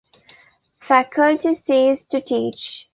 [0.79, 2.87] Faculty ceased to teach.